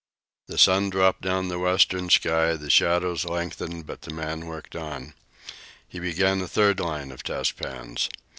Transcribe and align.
The 0.47 0.57
sun 0.57 0.89
dropped 0.89 1.21
down 1.21 1.47
the 1.49 1.59
western 1.59 2.09
sky, 2.09 2.55
the 2.55 2.71
shadows 2.71 3.23
lengthened, 3.23 3.85
but 3.85 4.01
the 4.01 4.11
man 4.11 4.47
worked 4.47 4.75
on. 4.75 5.13
He 5.87 5.99
began 5.99 6.41
a 6.41 6.47
third 6.47 6.79
line 6.79 7.11
of 7.11 7.21
test 7.21 7.55
pans. 7.55 8.09